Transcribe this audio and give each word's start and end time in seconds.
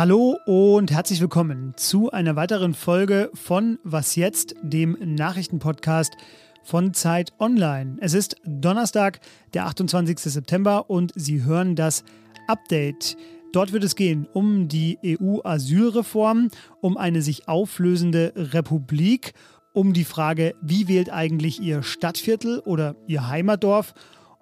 Hallo 0.00 0.38
und 0.46 0.90
herzlich 0.90 1.20
willkommen 1.20 1.74
zu 1.76 2.10
einer 2.10 2.34
weiteren 2.34 2.72
Folge 2.72 3.30
von 3.34 3.78
Was 3.84 4.16
jetzt, 4.16 4.54
dem 4.62 4.96
Nachrichtenpodcast 4.98 6.16
von 6.62 6.94
Zeit 6.94 7.34
Online. 7.38 7.98
Es 8.00 8.14
ist 8.14 8.36
Donnerstag, 8.46 9.20
der 9.52 9.66
28. 9.66 10.18
September 10.18 10.88
und 10.88 11.12
Sie 11.16 11.44
hören 11.44 11.76
das 11.76 12.02
Update. 12.46 13.18
Dort 13.52 13.74
wird 13.74 13.84
es 13.84 13.94
gehen 13.94 14.26
um 14.32 14.68
die 14.68 14.98
EU-Asylreform, 15.04 16.48
um 16.80 16.96
eine 16.96 17.20
sich 17.20 17.46
auflösende 17.46 18.32
Republik, 18.34 19.34
um 19.74 19.92
die 19.92 20.04
Frage, 20.04 20.54
wie 20.62 20.88
wählt 20.88 21.12
eigentlich 21.12 21.60
Ihr 21.60 21.82
Stadtviertel 21.82 22.60
oder 22.60 22.96
Ihr 23.06 23.28
Heimatdorf 23.28 23.92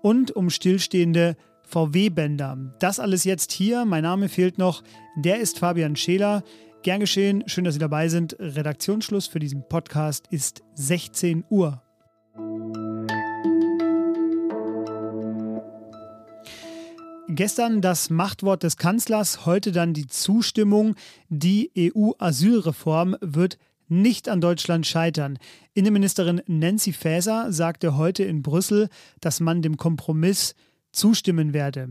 und 0.02 0.30
um 0.30 0.50
stillstehende 0.50 1.36
VW-Bänder. 1.68 2.74
Das 2.80 2.98
alles 2.98 3.24
jetzt 3.24 3.52
hier. 3.52 3.84
Mein 3.84 4.02
Name 4.02 4.28
fehlt 4.28 4.58
noch. 4.58 4.82
Der 5.16 5.38
ist 5.38 5.58
Fabian 5.58 5.96
Scheler. 5.96 6.42
Gern 6.82 7.00
geschehen. 7.00 7.44
Schön, 7.46 7.64
dass 7.64 7.74
Sie 7.74 7.80
dabei 7.80 8.08
sind. 8.08 8.36
Redaktionsschluss 8.38 9.26
für 9.26 9.38
diesen 9.38 9.68
Podcast 9.68 10.26
ist 10.30 10.62
16 10.74 11.44
Uhr. 11.50 11.82
Gestern 17.30 17.82
das 17.82 18.08
Machtwort 18.08 18.62
des 18.62 18.78
Kanzlers, 18.78 19.44
heute 19.44 19.70
dann 19.70 19.92
die 19.92 20.06
Zustimmung. 20.06 20.94
Die 21.28 21.70
EU-Asylreform 21.76 23.16
wird 23.20 23.58
nicht 23.88 24.28
an 24.28 24.40
Deutschland 24.40 24.86
scheitern. 24.86 25.38
Innenministerin 25.74 26.42
Nancy 26.46 26.92
Faeser 26.92 27.52
sagte 27.52 27.96
heute 27.96 28.24
in 28.24 28.42
Brüssel, 28.42 28.88
dass 29.20 29.40
man 29.40 29.62
dem 29.62 29.76
Kompromiss 29.76 30.54
zustimmen 30.92 31.52
werde. 31.52 31.88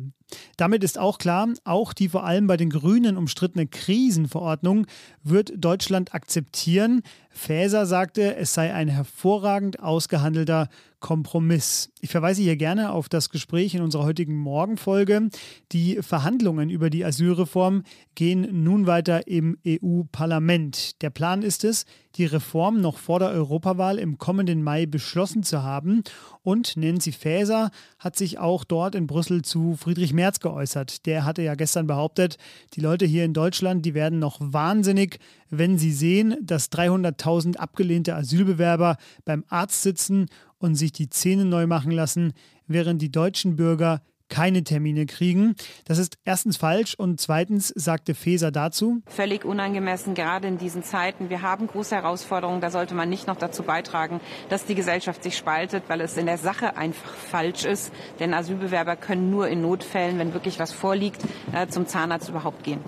Damit 0.57 0.83
ist 0.83 0.97
auch 0.97 1.17
klar, 1.17 1.47
auch 1.63 1.93
die 1.93 2.09
vor 2.09 2.25
allem 2.25 2.47
bei 2.47 2.57
den 2.57 2.69
Grünen 2.69 3.17
umstrittene 3.17 3.67
Krisenverordnung 3.67 4.87
wird 5.23 5.53
Deutschland 5.55 6.13
akzeptieren. 6.13 7.01
Faeser 7.29 7.85
sagte, 7.85 8.35
es 8.35 8.53
sei 8.53 8.73
ein 8.73 8.87
hervorragend 8.87 9.79
ausgehandelter 9.79 10.69
Kompromiss. 10.99 11.91
Ich 12.01 12.09
verweise 12.09 12.41
hier 12.41 12.55
gerne 12.55 12.91
auf 12.91 13.07
das 13.07 13.29
Gespräch 13.29 13.75
in 13.75 13.81
unserer 13.81 14.03
heutigen 14.03 14.35
Morgenfolge. 14.35 15.29
Die 15.71 15.99
Verhandlungen 16.01 16.71
über 16.71 16.89
die 16.89 17.05
Asylreform 17.05 17.83
gehen 18.15 18.63
nun 18.63 18.87
weiter 18.87 19.27
im 19.27 19.57
EU-Parlament. 19.65 21.01
Der 21.03 21.11
Plan 21.11 21.43
ist 21.43 21.63
es, 21.63 21.85
die 22.15 22.25
Reform 22.25 22.81
noch 22.81 22.97
vor 22.97 23.19
der 23.19 23.29
Europawahl 23.29 23.99
im 23.99 24.17
kommenden 24.17 24.63
Mai 24.63 24.87
beschlossen 24.87 25.43
zu 25.43 25.61
haben. 25.61 26.03
Und 26.41 26.75
Nancy 26.75 27.11
Faeser 27.11 27.69
hat 27.99 28.15
sich 28.15 28.39
auch 28.39 28.63
dort 28.63 28.95
in 28.95 29.05
Brüssel 29.05 29.43
zu 29.43 29.75
Friedrich 29.75 30.13
Merz 30.17 30.41
geäußert. 30.41 31.05
Der 31.05 31.23
hatte 31.23 31.41
ja 31.41 31.55
gestern 31.55 31.87
behauptet, 31.87 32.37
die 32.73 32.81
Leute 32.81 33.05
hier 33.05 33.23
in 33.23 33.33
Deutschland, 33.33 33.85
die 33.85 33.93
werden 33.93 34.19
noch 34.19 34.37
wahnsinnig, 34.41 35.19
wenn 35.49 35.77
sie 35.77 35.93
sehen, 35.93 36.35
dass 36.41 36.71
300.000 36.71 37.55
abgelehnte 37.55 38.15
Asylbewerber 38.15 38.97
beim 39.23 39.45
Arzt 39.47 39.83
sitzen 39.83 40.25
und 40.57 40.75
sich 40.75 40.91
die 40.91 41.09
Zähne 41.09 41.45
neu 41.45 41.67
machen 41.67 41.91
lassen, 41.91 42.33
während 42.67 43.01
die 43.01 43.11
deutschen 43.11 43.55
Bürger 43.55 44.01
keine 44.29 44.63
Termine 44.63 45.05
kriegen. 45.05 45.55
Das 45.85 45.97
ist 45.97 46.17
erstens 46.25 46.57
falsch 46.57 46.95
und 46.95 47.19
zweitens 47.19 47.69
sagte 47.75 48.15
Feser 48.15 48.51
dazu. 48.51 49.01
Völlig 49.07 49.45
unangemessen, 49.45 50.13
gerade 50.13 50.47
in 50.47 50.57
diesen 50.57 50.83
Zeiten. 50.83 51.29
Wir 51.29 51.41
haben 51.41 51.67
große 51.67 51.95
Herausforderungen. 51.95 52.61
Da 52.61 52.69
sollte 52.69 52.95
man 52.95 53.09
nicht 53.09 53.27
noch 53.27 53.37
dazu 53.37 53.63
beitragen, 53.63 54.19
dass 54.49 54.65
die 54.65 54.75
Gesellschaft 54.75 55.23
sich 55.23 55.37
spaltet, 55.37 55.83
weil 55.87 56.01
es 56.01 56.17
in 56.17 56.25
der 56.25 56.37
Sache 56.37 56.77
einfach 56.77 57.13
falsch 57.13 57.65
ist. 57.65 57.91
Denn 58.19 58.33
Asylbewerber 58.33 58.95
können 58.95 59.29
nur 59.29 59.47
in 59.47 59.61
Notfällen, 59.61 60.19
wenn 60.19 60.33
wirklich 60.33 60.59
was 60.59 60.71
vorliegt, 60.71 61.23
äh, 61.53 61.67
zum 61.67 61.87
Zahnarzt 61.87 62.29
überhaupt 62.29 62.63
gehen. 62.63 62.79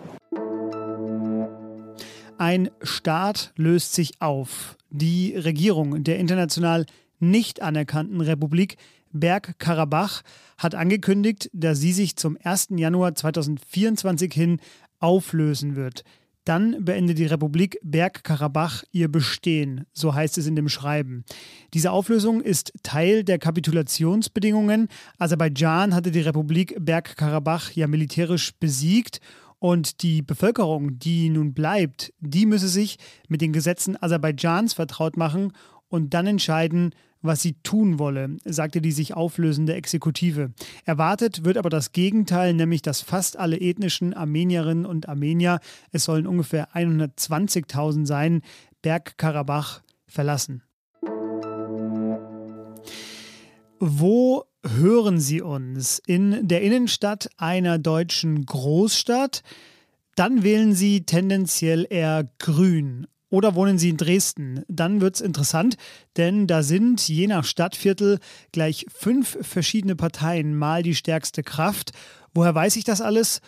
Ein 2.38 2.70
Staat 2.82 3.52
löst 3.58 3.94
sich 3.94 4.21
auf. 4.21 4.77
Die 4.89 5.36
Regierung 5.36 6.04
der 6.04 6.20
international 6.20 6.86
nicht 7.20 7.61
anerkannten 7.61 8.21
Republik 8.21 8.77
Bergkarabach 9.11 10.21
hat 10.58 10.75
angekündigt, 10.75 11.49
dass 11.53 11.80
sie 11.80 11.93
sich 11.93 12.15
zum 12.15 12.37
1. 12.43 12.70
Januar 12.75 13.15
2024 13.15 14.33
hin 14.33 14.59
auflösen 14.99 15.75
wird. 15.75 16.03
Dann 16.45 16.83
beendet 16.83 17.20
die 17.20 17.25
Republik 17.25 17.77
Bergkarabach 17.83 18.83
ihr 18.92 19.08
Bestehen, 19.08 19.86
so 19.93 20.15
heißt 20.15 20.37
es 20.37 20.47
in 20.47 20.55
dem 20.55 20.67
Schreiben. 20.67 21.23
Diese 21.73 21.92
Auflösung 21.92 22.42
ist 22.42 22.73
Teil 22.81 23.23
der 23.23 23.37
Kapitulationsbedingungen. 23.37 24.87
Aserbaidschan 25.20 25.93
hatte 25.93 26.11
die 26.11 26.21
Republik 26.21 26.76
Bergkarabach 26.80 27.71
ja 27.71 27.87
militärisch 27.87 28.53
besiegt 28.59 29.20
und 29.59 30.02
die 30.02 30.21
Bevölkerung, 30.21 30.97
die 30.97 31.30
nun 31.30 31.53
bleibt, 31.53 32.14
die 32.20 32.45
müsse 32.45 32.70
sich 32.70 32.97
mit 33.27 33.41
den 33.41 33.53
Gesetzen 33.53 34.02
Aserbaidschans 34.02 34.73
vertraut 34.73 35.17
machen 35.17 35.52
und 35.89 36.14
dann 36.14 36.26
entscheiden, 36.26 36.95
was 37.22 37.42
sie 37.42 37.54
tun 37.64 38.00
wolle, 38.00 38.38
sagte 38.46 38.82
die 38.82 38.92
sich 38.92 39.14
auflösende 39.14 39.74
Exekutive. 39.74 40.52
Erwartet 40.86 41.44
wird 41.44 41.58
aber 41.58 41.70
das 41.70 41.92
Gegenteil, 41.92 42.54
nämlich 42.54 42.82
dass 42.82 43.02
fast 43.02 43.38
alle 43.38 43.60
ethnischen 43.60 44.14
Armenierinnen 44.14 44.86
und 44.86 45.10
Armenier, 45.10 45.60
es 45.92 46.06
sollen 46.06 46.28
ungefähr 46.28 46.70
120.000 46.74 48.06
sein, 48.06 48.42
Bergkarabach 48.82 49.82
verlassen. 50.08 50.64
Wo 53.80 54.46
hören 54.66 55.20
Sie 55.20 55.42
uns? 55.42 56.02
In 56.06 56.48
der 56.48 56.62
Innenstadt 56.62 57.30
einer 57.38 57.78
deutschen 57.78 58.46
Großstadt? 58.46 59.44
Dann 60.16 60.44
wählen 60.44 60.74
Sie 60.74 61.06
tendenziell 61.06 61.88
eher 61.90 62.30
grün 62.40 63.08
oder 63.30 63.56
wohnen 63.56 63.78
Sie 63.78 63.90
in 63.90 63.98
Dresden? 63.98 64.64
Dann 64.67 65.02
wird 65.02 65.16
es 65.16 65.22
interessant, 65.22 65.78
denn 66.17 66.48
da 66.48 66.64
sind 66.64 67.08
je 67.08 67.28
nach 67.28 67.45
Stadtviertel 67.45 68.20
gleich 68.52 68.86
fünf 68.94 69.38
verschiedene 69.42 69.95
Parteien 69.95 70.56
mal 70.56 70.84
die 70.84 70.95
stärkste 70.95 71.44
Kraft. 71.44 71.92
Woher 72.34 72.56
weiß 72.56 72.76
ich 72.76 72.84
das 72.84 73.02
alles? 73.02 73.42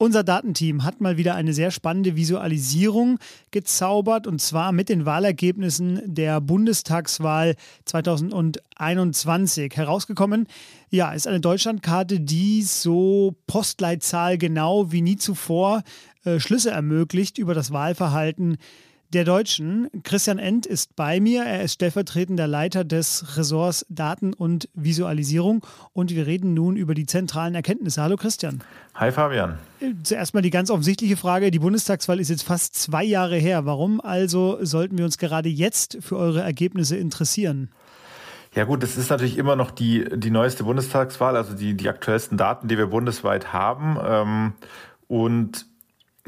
Unser 0.00 0.22
Datenteam 0.22 0.84
hat 0.84 1.00
mal 1.00 1.16
wieder 1.16 1.34
eine 1.34 1.52
sehr 1.52 1.72
spannende 1.72 2.14
Visualisierung 2.14 3.18
gezaubert 3.50 4.28
und 4.28 4.40
zwar 4.40 4.70
mit 4.70 4.88
den 4.88 5.06
Wahlergebnissen 5.06 6.00
der 6.04 6.40
Bundestagswahl 6.40 7.56
2021 7.84 9.76
herausgekommen. 9.76 10.46
Ja, 10.90 11.10
ist 11.10 11.26
eine 11.26 11.40
Deutschlandkarte, 11.40 12.20
die 12.20 12.62
so 12.62 13.34
Postleitzahl 13.48 14.38
genau 14.38 14.92
wie 14.92 15.02
nie 15.02 15.16
zuvor 15.16 15.82
äh, 16.24 16.38
Schlüsse 16.38 16.70
ermöglicht 16.70 17.36
über 17.36 17.54
das 17.54 17.72
Wahlverhalten 17.72 18.58
der 19.12 19.24
Deutschen. 19.24 19.88
Christian 20.02 20.38
End 20.38 20.66
ist 20.66 20.94
bei 20.96 21.20
mir. 21.20 21.44
Er 21.44 21.62
ist 21.62 21.74
stellvertretender 21.74 22.46
Leiter 22.46 22.84
des 22.84 23.36
Ressorts 23.36 23.86
Daten 23.88 24.34
und 24.34 24.68
Visualisierung. 24.74 25.64
Und 25.92 26.14
wir 26.14 26.26
reden 26.26 26.54
nun 26.54 26.76
über 26.76 26.94
die 26.94 27.06
zentralen 27.06 27.54
Erkenntnisse. 27.54 28.02
Hallo 28.02 28.16
Christian. 28.16 28.62
Hi 28.94 29.10
Fabian. 29.12 29.58
Zuerst 30.02 30.34
mal 30.34 30.42
die 30.42 30.50
ganz 30.50 30.70
offensichtliche 30.70 31.16
Frage. 31.16 31.50
Die 31.50 31.58
Bundestagswahl 31.58 32.20
ist 32.20 32.28
jetzt 32.28 32.42
fast 32.42 32.74
zwei 32.74 33.04
Jahre 33.04 33.36
her. 33.36 33.64
Warum 33.64 34.00
also 34.00 34.58
sollten 34.62 34.98
wir 34.98 35.04
uns 35.04 35.18
gerade 35.18 35.48
jetzt 35.48 35.98
für 36.00 36.16
eure 36.16 36.42
Ergebnisse 36.42 36.96
interessieren? 36.96 37.70
Ja 38.54 38.64
gut, 38.64 38.82
es 38.82 38.96
ist 38.96 39.10
natürlich 39.10 39.38
immer 39.38 39.56
noch 39.56 39.70
die, 39.70 40.06
die 40.14 40.30
neueste 40.30 40.64
Bundestagswahl, 40.64 41.36
also 41.36 41.54
die, 41.54 41.74
die 41.74 41.88
aktuellsten 41.88 42.38
Daten, 42.38 42.68
die 42.68 42.78
wir 42.78 42.86
bundesweit 42.86 43.52
haben. 43.52 43.98
Ähm, 44.02 44.52
und 45.06 45.66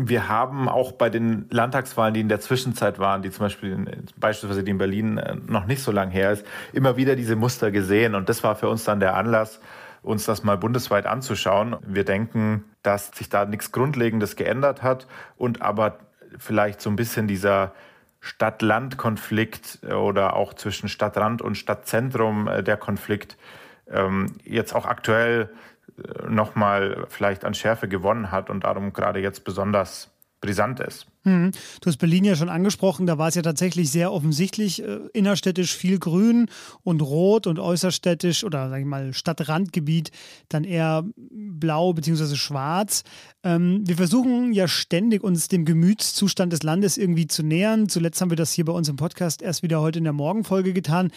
wir 0.09 0.29
haben 0.29 0.69
auch 0.69 0.93
bei 0.93 1.11
den 1.11 1.47
Landtagswahlen, 1.51 2.15
die 2.15 2.21
in 2.21 2.29
der 2.29 2.41
Zwischenzeit 2.41 2.99
waren, 2.99 3.23
die 3.23 3.31
zum 3.31 3.47
Beispiel 3.47 3.73
in, 3.73 4.07
beispielsweise 4.17 4.65
die 4.65 4.71
in 4.71 4.79
Berlin 4.79 5.19
äh, 5.19 5.37
noch 5.47 5.67
nicht 5.67 5.83
so 5.83 5.93
lang 5.93 6.11
her 6.11 6.33
ist, 6.33 6.47
immer 6.73 6.97
wieder 6.97 7.17
diese 7.17 7.37
Muster 7.37 7.71
gesehen. 7.71 8.15
Und 8.15 8.29
das 8.29 8.43
war 8.43 8.57
für 8.57 8.69
uns 8.69 8.85
dann 8.85 9.01
der 9.01 9.17
Anlass, 9.17 9.61
uns 10.03 10.25
das 10.25 10.43
mal 10.43 10.57
bundesweit 10.57 11.07
anzuschauen. 11.07 11.77
Wir 11.87 12.05
denken, 12.05 12.65
dass 12.83 13.09
sich 13.09 13.29
da 13.29 13.45
nichts 13.45 13.73
Grundlegendes 13.73 14.37
geändert 14.37 14.83
hat 14.83 15.07
und 15.37 15.63
aber 15.63 15.99
vielleicht 16.39 16.81
so 16.81 16.91
ein 16.91 16.97
bisschen 16.97 17.27
dieser 17.27 17.73
Stadt-Land-Konflikt 18.21 19.81
oder 19.85 20.37
auch 20.37 20.55
zwischen 20.55 20.89
Stadtrand 20.89 21.43
und 21.43 21.57
Stadtzentrum 21.57 22.49
äh, 22.49 22.63
der 22.63 22.77
Konflikt 22.77 23.37
ähm, 23.91 24.35
jetzt 24.45 24.75
auch 24.75 24.87
aktuell 24.87 25.51
nochmal 26.29 27.07
vielleicht 27.09 27.45
an 27.45 27.55
Schärfe 27.55 27.89
gewonnen 27.89 28.31
hat 28.31 28.51
und 28.51 28.65
darum 28.65 28.93
gerade 28.93 29.21
jetzt 29.21 29.45
besonders 29.45 30.11
brisant 30.41 30.81
ist. 30.81 31.07
Hm. 31.25 31.51
Du 31.83 31.87
hast 31.87 31.99
Berlin 31.99 32.25
ja 32.25 32.35
schon 32.35 32.49
angesprochen, 32.49 33.07
da 33.07 33.19
war 33.19 33.29
es 33.29 33.35
ja 33.35 33.43
tatsächlich 33.43 33.91
sehr 33.91 34.11
offensichtlich 34.11 34.83
äh, 34.83 35.01
innerstädtisch 35.13 35.77
viel 35.77 35.99
grün 35.99 36.49
und 36.83 37.03
rot 37.03 37.47
und 37.47 37.59
äußerstädtisch 37.59 38.43
oder 38.43 38.71
sag 38.71 38.81
ich 38.81 38.87
mal 38.87 39.13
Stadtrandgebiet 39.13 40.11
dann 40.49 40.65
eher 40.65 41.05
blau 41.17 41.93
bzw. 41.93 42.37
schwarz. 42.37 43.05
Ähm, 43.45 43.83
wir 43.87 43.97
versuchen 43.97 44.55
ja 44.55 44.67
ständig 44.67 45.23
uns 45.23 45.49
dem 45.49 45.67
Gemütszustand 45.67 46.55
des 46.55 46.63
Landes 46.63 46.97
irgendwie 46.97 47.27
zu 47.27 47.43
nähern. 47.43 47.91
Zuletzt 47.91 48.23
haben 48.23 48.31
wir 48.31 48.37
das 48.37 48.53
hier 48.53 48.65
bei 48.65 48.73
uns 48.73 48.89
im 48.89 48.97
Podcast 48.97 49.43
erst 49.43 49.63
wieder 49.63 49.83
heute 49.83 49.99
in 49.99 50.05
der 50.05 50.15
Morgenfolge 50.15 50.73
getan. 50.73 51.11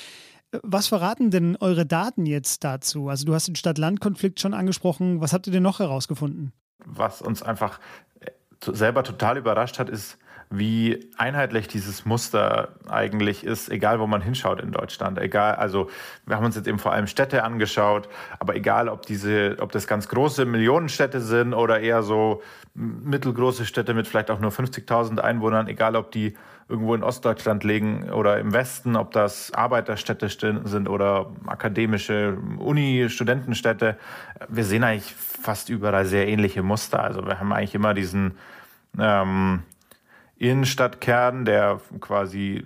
Was 0.61 0.87
verraten 0.87 1.31
denn 1.31 1.57
eure 1.59 1.85
Daten 1.85 2.25
jetzt 2.25 2.63
dazu? 2.63 3.09
Also 3.09 3.25
du 3.25 3.33
hast 3.33 3.47
den 3.47 3.55
Stadt-Land-Konflikt 3.55 4.39
schon 4.39 4.53
angesprochen. 4.53 5.21
Was 5.21 5.33
habt 5.33 5.47
ihr 5.47 5.53
denn 5.53 5.63
noch 5.63 5.79
herausgefunden? 5.79 6.53
Was 6.85 7.21
uns 7.21 7.41
einfach 7.41 7.79
selber 8.71 9.03
total 9.03 9.37
überrascht 9.37 9.79
hat, 9.79 9.89
ist, 9.89 10.17
wie 10.55 11.09
einheitlich 11.17 11.67
dieses 11.67 12.05
Muster 12.05 12.69
eigentlich 12.87 13.43
ist, 13.43 13.69
egal 13.69 13.99
wo 13.99 14.05
man 14.05 14.21
hinschaut 14.21 14.61
in 14.61 14.71
Deutschland. 14.71 15.17
Egal, 15.17 15.55
also 15.55 15.89
wir 16.27 16.35
haben 16.35 16.45
uns 16.45 16.55
jetzt 16.55 16.67
eben 16.67 16.77
vor 16.77 16.93
allem 16.93 17.07
Städte 17.07 17.43
angeschaut, 17.43 18.07
aber 18.39 18.55
egal, 18.55 18.87
ob 18.87 19.03
diese, 19.05 19.57
ob 19.59 19.71
das 19.71 19.87
ganz 19.87 20.07
große 20.07 20.45
Millionenstädte 20.45 21.21
sind 21.21 21.53
oder 21.55 21.79
eher 21.79 22.03
so 22.03 22.43
mittelgroße 22.75 23.65
Städte 23.65 23.95
mit 23.95 24.07
vielleicht 24.07 24.29
auch 24.29 24.39
nur 24.39 24.51
50.000 24.51 25.19
Einwohnern, 25.19 25.67
egal 25.67 25.95
ob 25.95 26.11
die 26.11 26.35
irgendwo 26.69 26.93
in 26.93 27.03
Ostdeutschland 27.03 27.63
liegen 27.63 28.11
oder 28.11 28.39
im 28.39 28.53
Westen, 28.53 28.95
ob 28.95 29.11
das 29.11 29.51
Arbeiterstädte 29.53 30.29
sind 30.29 30.87
oder 30.87 31.31
akademische 31.47 32.37
Uni-Studentenstädte. 32.59 33.97
Wir 34.49 34.63
sehen 34.63 34.83
eigentlich 34.83 35.13
fast 35.15 35.69
überall 35.69 36.05
sehr 36.05 36.27
ähnliche 36.27 36.63
Muster. 36.63 37.03
Also 37.03 37.25
wir 37.25 37.39
haben 37.39 37.51
eigentlich 37.51 37.75
immer 37.75 37.93
diesen 37.93 38.37
ähm, 38.99 39.63
Innenstadtkern, 40.49 41.45
der 41.45 41.79
quasi 41.99 42.65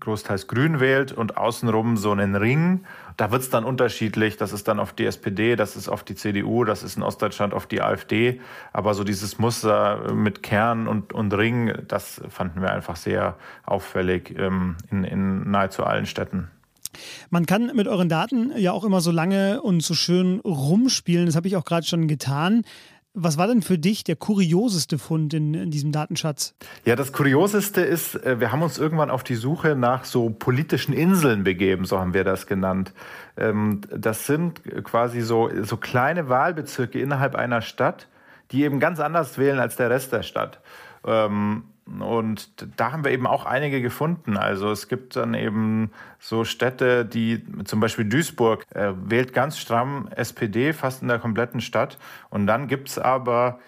großteils 0.00 0.48
grün 0.48 0.80
wählt 0.80 1.12
und 1.12 1.36
außenrum 1.36 1.96
so 1.96 2.10
einen 2.10 2.34
Ring. 2.34 2.84
Da 3.16 3.30
wird 3.30 3.42
es 3.42 3.50
dann 3.50 3.64
unterschiedlich. 3.64 4.36
Das 4.36 4.52
ist 4.52 4.66
dann 4.66 4.80
auf 4.80 4.92
die 4.92 5.06
SPD, 5.06 5.54
das 5.54 5.76
ist 5.76 5.88
auf 5.88 6.02
die 6.02 6.14
CDU, 6.14 6.64
das 6.64 6.82
ist 6.82 6.96
in 6.96 7.02
Ostdeutschland 7.02 7.54
auf 7.54 7.66
die 7.66 7.82
AfD. 7.82 8.40
Aber 8.72 8.94
so 8.94 9.04
dieses 9.04 9.38
Muster 9.38 10.12
mit 10.12 10.42
Kern 10.42 10.88
und, 10.88 11.12
und 11.12 11.32
Ring, 11.34 11.72
das 11.86 12.20
fanden 12.28 12.60
wir 12.60 12.72
einfach 12.72 12.96
sehr 12.96 13.36
auffällig 13.64 14.34
ähm, 14.36 14.76
in, 14.90 15.04
in 15.04 15.50
nahezu 15.50 15.84
allen 15.84 16.06
Städten. 16.06 16.50
Man 17.30 17.46
kann 17.46 17.74
mit 17.74 17.88
euren 17.88 18.08
Daten 18.08 18.52
ja 18.56 18.72
auch 18.72 18.84
immer 18.84 19.00
so 19.00 19.10
lange 19.10 19.62
und 19.62 19.82
so 19.82 19.94
schön 19.94 20.40
rumspielen. 20.40 21.26
Das 21.26 21.36
habe 21.36 21.48
ich 21.48 21.56
auch 21.56 21.64
gerade 21.64 21.86
schon 21.86 22.08
getan. 22.08 22.64
Was 23.14 23.36
war 23.36 23.46
denn 23.46 23.60
für 23.60 23.78
dich 23.78 24.04
der 24.04 24.16
kurioseste 24.16 24.96
Fund 24.96 25.34
in, 25.34 25.52
in, 25.52 25.70
diesem 25.70 25.92
Datenschatz? 25.92 26.54
Ja, 26.86 26.96
das 26.96 27.12
Kurioseste 27.12 27.82
ist, 27.82 28.14
äh, 28.14 28.40
wir 28.40 28.52
haben 28.52 28.62
uns 28.62 28.78
irgendwann 28.78 29.10
auf 29.10 29.22
die 29.22 29.34
Suche 29.34 29.76
nach 29.76 30.04
so 30.04 30.30
politischen 30.30 30.94
Inseln 30.94 31.44
begeben, 31.44 31.84
so 31.84 31.98
haben 31.98 32.14
wir 32.14 32.24
das 32.24 32.46
genannt. 32.46 32.94
Ähm, 33.36 33.82
das 33.94 34.26
sind 34.26 34.62
quasi 34.84 35.20
so, 35.20 35.50
so 35.62 35.76
kleine 35.76 36.30
Wahlbezirke 36.30 36.98
innerhalb 36.98 37.34
einer 37.34 37.60
Stadt, 37.60 38.08
die 38.50 38.64
eben 38.64 38.80
ganz 38.80 38.98
anders 38.98 39.36
wählen 39.36 39.58
als 39.58 39.76
der 39.76 39.90
Rest 39.90 40.12
der 40.12 40.22
Stadt. 40.22 40.60
Ähm, 41.04 41.64
und 41.86 42.52
da 42.78 42.92
haben 42.92 43.04
wir 43.04 43.10
eben 43.10 43.26
auch 43.26 43.44
einige 43.44 43.82
gefunden. 43.82 44.36
Also 44.36 44.70
es 44.70 44.88
gibt 44.88 45.16
dann 45.16 45.34
eben 45.34 45.90
so 46.20 46.44
Städte, 46.44 47.04
die 47.04 47.44
zum 47.64 47.80
Beispiel 47.80 48.04
Duisburg 48.04 48.64
äh, 48.74 48.92
wählt 48.96 49.32
ganz 49.32 49.58
stramm 49.58 50.08
SPD 50.14 50.72
fast 50.72 51.02
in 51.02 51.08
der 51.08 51.18
kompletten 51.18 51.60
Stadt. 51.60 51.98
Und 52.30 52.46
dann 52.46 52.68
gibt 52.68 52.88
es 52.88 52.98
aber 52.98 53.58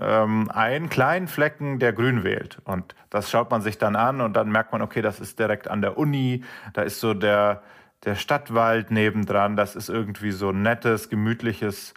ähm, 0.00 0.50
einen 0.50 0.90
kleinen 0.90 1.28
Flecken, 1.28 1.78
der 1.78 1.92
grün 1.94 2.24
wählt. 2.24 2.58
Und 2.64 2.94
das 3.10 3.30
schaut 3.30 3.50
man 3.50 3.62
sich 3.62 3.78
dann 3.78 3.96
an 3.96 4.20
und 4.20 4.34
dann 4.34 4.50
merkt 4.50 4.72
man, 4.72 4.82
okay, 4.82 5.00
das 5.00 5.18
ist 5.18 5.38
direkt 5.38 5.68
an 5.68 5.80
der 5.80 5.96
Uni. 5.96 6.44
Da 6.74 6.82
ist 6.82 7.00
so 7.00 7.14
der, 7.14 7.62
der 8.04 8.16
Stadtwald 8.16 8.90
nebendran. 8.90 9.56
Das 9.56 9.76
ist 9.76 9.88
irgendwie 9.88 10.32
so 10.32 10.50
ein 10.50 10.62
nettes, 10.62 11.08
gemütliches 11.08 11.94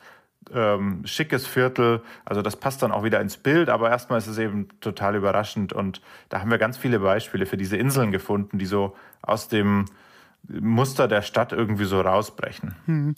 ähm, 0.54 1.02
schickes 1.06 1.48
Viertel. 1.48 2.02
Also 2.24 2.42
das 2.42 2.58
passt 2.58 2.82
dann 2.84 2.92
auch 2.92 3.04
wieder 3.04 3.22
ins 3.22 3.38
Bild, 3.38 3.70
aber 3.70 3.90
erstmal 3.90 4.20
ist 4.20 4.28
es 4.28 4.38
eben 4.38 4.68
total 4.80 5.16
überraschend. 5.16 5.74
Und 5.74 6.02
da 6.30 6.42
haben 6.42 6.52
wir 6.52 6.58
ganz 6.58 6.78
viele 6.78 7.00
Beispiele 7.00 7.46
für 7.46 7.58
diese 7.58 7.78
Inseln 7.78 8.12
gefunden, 8.12 8.58
die 8.58 8.66
so 8.66 8.96
aus 9.22 9.48
dem 9.48 9.86
Muster 10.48 11.08
der 11.08 11.22
Stadt 11.22 11.52
irgendwie 11.52 11.86
so 11.86 12.02
rausbrechen. 12.02 12.76
Hm. 12.86 13.16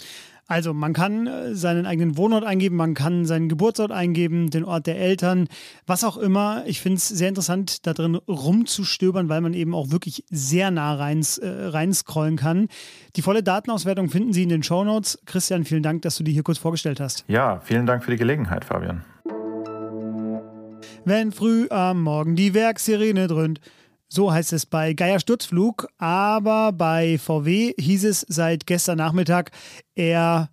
Also 0.48 0.74
man 0.74 0.94
kann 0.94 1.28
äh, 1.28 1.56
seinen 1.56 1.86
eigenen 1.86 2.18
Wohnort 2.18 2.46
eingeben, 2.46 2.78
man 2.78 2.94
kann 2.94 3.26
seinen 3.26 3.50
Geburtsort 3.50 3.92
eingeben, 3.92 4.50
den 4.50 4.64
Ort 4.64 4.88
der 4.88 4.98
Eltern, 4.98 5.48
was 5.86 6.04
auch 6.04 6.18
immer. 6.18 6.64
Ich 6.66 6.80
finde 6.80 6.98
es 6.98 7.08
sehr 7.08 7.28
interessant, 7.30 7.86
da 7.86 7.94
drin 7.94 8.16
rumzustöbern, 8.16 9.28
weil 9.28 9.42
man 9.42 9.54
eben 9.54 9.76
auch 9.76 9.92
wirklich 9.92 10.24
sehr 10.30 10.72
nah 10.72 10.96
reins, 10.96 11.38
äh, 11.38 11.48
reinscrollen 11.48 12.38
kann. 12.38 12.70
Die 13.18 13.22
volle 13.22 13.44
Datenauswertung 13.44 14.10
finden 14.10 14.32
Sie 14.32 14.44
in 14.44 14.50
den 14.50 14.64
Show 14.64 14.84
Notes. 14.84 15.20
Christian, 15.26 15.66
vielen 15.66 15.84
Dank, 15.84 16.02
dass 16.04 16.16
du 16.16 16.24
die 16.24 16.32
hier 16.32 16.44
kurz 16.44 16.60
vorgestellt 16.60 17.00
hast. 17.00 17.26
Ja, 17.28 17.60
vielen 17.60 17.86
Dank 17.86 18.04
für 18.04 18.12
die 18.12 18.18
Gelegenheit, 18.18 18.64
Fabian. 18.64 19.04
Wenn 21.04 21.32
früh 21.32 21.68
am 21.70 22.04
Morgen 22.04 22.36
die 22.36 22.54
Werksirene 22.54 23.28
dröhnt, 23.28 23.60
so 24.10 24.32
heißt 24.32 24.54
es 24.54 24.66
bei 24.66 24.94
Geier 24.94 25.20
Sturzflug, 25.20 25.88
aber 25.98 26.72
bei 26.72 27.18
VW 27.18 27.74
hieß 27.78 28.06
es 28.06 28.26
seit 28.28 28.66
gestern 28.66 28.98
Nachmittag 28.98 29.52
eher 29.96 30.50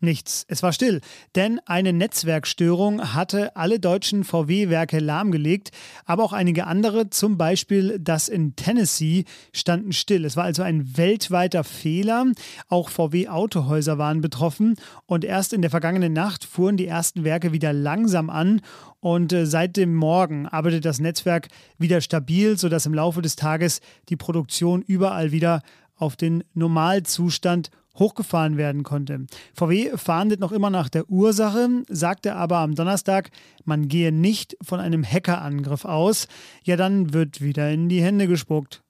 Nichts. 0.00 0.44
Es 0.46 0.62
war 0.62 0.72
still, 0.72 1.00
denn 1.34 1.60
eine 1.66 1.92
Netzwerkstörung 1.92 3.14
hatte 3.14 3.56
alle 3.56 3.80
deutschen 3.80 4.22
VW-Werke 4.22 5.00
lahmgelegt, 5.00 5.72
aber 6.04 6.22
auch 6.22 6.32
einige 6.32 6.68
andere, 6.68 7.10
zum 7.10 7.36
Beispiel 7.36 7.98
das 7.98 8.28
in 8.28 8.54
Tennessee, 8.54 9.24
standen 9.52 9.92
still. 9.92 10.24
Es 10.24 10.36
war 10.36 10.44
also 10.44 10.62
ein 10.62 10.96
weltweiter 10.96 11.64
Fehler. 11.64 12.26
Auch 12.68 12.90
VW-Autohäuser 12.90 13.98
waren 13.98 14.20
betroffen 14.20 14.76
und 15.06 15.24
erst 15.24 15.52
in 15.52 15.62
der 15.62 15.70
vergangenen 15.70 16.12
Nacht 16.12 16.44
fuhren 16.44 16.76
die 16.76 16.86
ersten 16.86 17.24
Werke 17.24 17.52
wieder 17.52 17.72
langsam 17.72 18.30
an 18.30 18.60
und 19.00 19.32
äh, 19.32 19.46
seit 19.46 19.76
dem 19.76 19.96
Morgen 19.96 20.46
arbeitet 20.46 20.84
das 20.84 21.00
Netzwerk 21.00 21.48
wieder 21.76 22.00
stabil, 22.00 22.56
sodass 22.56 22.86
im 22.86 22.94
Laufe 22.94 23.20
des 23.20 23.34
Tages 23.34 23.80
die 24.08 24.16
Produktion 24.16 24.82
überall 24.82 25.32
wieder 25.32 25.62
auf 25.98 26.16
den 26.16 26.44
Normalzustand 26.54 27.70
hochgefahren 27.98 28.56
werden 28.56 28.84
konnte. 28.84 29.26
VW 29.54 29.96
fahndet 29.96 30.40
noch 30.40 30.52
immer 30.52 30.70
nach 30.70 30.88
der 30.88 31.10
Ursache, 31.10 31.82
sagte 31.88 32.36
aber 32.36 32.58
am 32.58 32.74
Donnerstag, 32.74 33.30
man 33.64 33.88
gehe 33.88 34.12
nicht 34.12 34.56
von 34.62 34.80
einem 34.80 35.04
Hackerangriff 35.04 35.84
aus. 35.84 36.28
Ja, 36.64 36.76
dann 36.76 37.12
wird 37.12 37.40
wieder 37.40 37.70
in 37.70 37.88
die 37.88 38.02
Hände 38.02 38.28
gespuckt. 38.28 38.82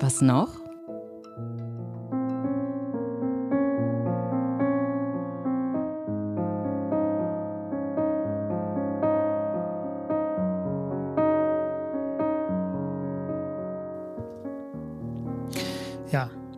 Was 0.00 0.22
noch? 0.22 0.59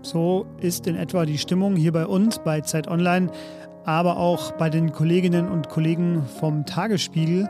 So 0.02 0.46
ist 0.60 0.88
in 0.88 0.96
etwa 0.96 1.24
die 1.24 1.38
Stimmung 1.38 1.76
hier 1.76 1.92
bei 1.92 2.06
uns, 2.06 2.40
bei 2.40 2.60
Zeit 2.60 2.88
Online, 2.88 3.30
aber 3.84 4.16
auch 4.16 4.52
bei 4.52 4.68
den 4.68 4.92
Kolleginnen 4.92 5.48
und 5.48 5.68
Kollegen 5.68 6.24
vom 6.40 6.66
Tagesspiegel. 6.66 7.48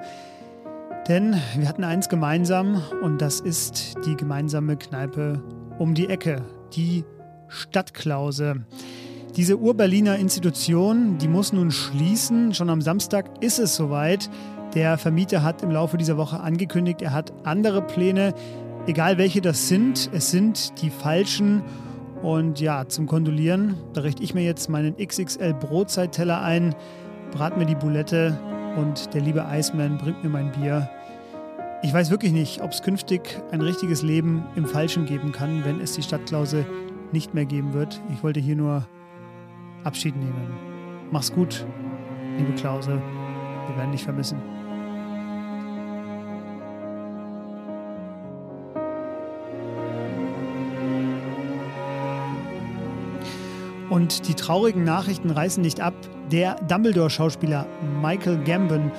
Denn 1.08 1.34
wir 1.56 1.68
hatten 1.68 1.82
eins 1.82 2.08
gemeinsam 2.08 2.82
und 3.02 3.22
das 3.22 3.40
ist 3.40 3.96
die 4.06 4.16
gemeinsame 4.16 4.76
Kneipe 4.76 5.42
um 5.78 5.94
die 5.94 6.08
Ecke, 6.08 6.42
die 6.74 7.04
Stadtklause. 7.48 8.64
Diese 9.36 9.58
Ur-Berliner 9.58 10.16
Institution, 10.16 11.16
die 11.16 11.28
muss 11.28 11.54
nun 11.54 11.70
schließen. 11.70 12.52
Schon 12.52 12.68
am 12.68 12.82
Samstag 12.82 13.42
ist 13.42 13.58
es 13.58 13.74
soweit. 13.74 14.28
Der 14.74 14.98
Vermieter 14.98 15.42
hat 15.42 15.62
im 15.62 15.70
Laufe 15.70 15.96
dieser 15.96 16.18
Woche 16.18 16.40
angekündigt, 16.40 17.00
er 17.00 17.12
hat 17.12 17.32
andere 17.44 17.80
Pläne. 17.80 18.34
Egal 18.86 19.16
welche 19.16 19.40
das 19.40 19.68
sind, 19.68 20.10
es 20.12 20.30
sind 20.30 20.82
die 20.82 20.90
falschen. 20.90 21.62
Und 22.22 22.60
ja, 22.60 22.86
zum 22.86 23.06
Kondolieren, 23.06 23.76
da 23.94 24.02
richte 24.02 24.22
ich 24.22 24.32
mir 24.32 24.44
jetzt 24.44 24.70
meinen 24.70 24.96
XXL 24.96 25.54
Brotzeit-Teller 25.54 26.40
ein, 26.40 26.74
brat 27.32 27.56
mir 27.58 27.66
die 27.66 27.74
Boulette 27.74 28.38
und 28.76 29.12
der 29.12 29.22
liebe 29.22 29.44
Iceman 29.50 29.98
bringt 29.98 30.22
mir 30.22 30.30
mein 30.30 30.52
Bier. 30.52 30.88
Ich 31.82 31.92
weiß 31.92 32.10
wirklich 32.10 32.32
nicht, 32.32 32.62
ob 32.62 32.70
es 32.70 32.82
künftig 32.82 33.42
ein 33.50 33.60
richtiges 33.60 34.02
Leben 34.02 34.44
im 34.54 34.66
Falschen 34.66 35.04
geben 35.04 35.32
kann, 35.32 35.64
wenn 35.64 35.80
es 35.80 35.94
die 35.94 36.02
Stadtklause 36.02 36.64
nicht 37.10 37.34
mehr 37.34 37.44
geben 37.44 37.74
wird. 37.74 38.00
Ich 38.12 38.22
wollte 38.22 38.38
hier 38.38 38.54
nur 38.54 38.86
Abschied 39.82 40.14
nehmen. 40.14 40.52
Mach's 41.10 41.32
gut, 41.32 41.66
liebe 42.38 42.52
Klause. 42.52 43.02
Wir 43.66 43.76
werden 43.76 43.90
dich 43.90 44.04
vermissen. 44.04 44.61
Und 53.92 54.26
die 54.26 54.32
traurigen 54.32 54.84
Nachrichten 54.84 55.30
reißen 55.30 55.62
nicht 55.62 55.82
ab. 55.82 55.92
Der 56.30 56.54
Dumbledore-Schauspieler 56.66 57.66
Michael 58.00 58.38
Gambon 58.42 58.90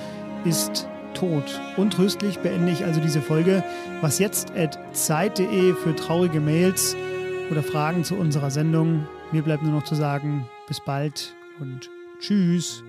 ist 0.44 0.86
tot. 1.14 1.60
Untröstlich 1.76 2.38
beende 2.38 2.70
ich 2.70 2.84
also 2.84 3.00
diese 3.00 3.20
Folge. 3.20 3.64
Was 4.02 4.20
jetzt 4.20 4.52
at 4.52 4.78
zeit.de 4.92 5.74
für 5.74 5.96
traurige 5.96 6.38
Mails 6.38 6.96
oder 7.50 7.64
Fragen 7.64 8.04
zu 8.04 8.14
unserer 8.14 8.52
Sendung. 8.52 9.08
Mir 9.32 9.42
bleibt 9.42 9.64
nur 9.64 9.72
noch 9.72 9.82
zu 9.82 9.96
sagen, 9.96 10.48
bis 10.68 10.78
bald 10.78 11.34
und 11.58 11.90
tschüss. 12.20 12.84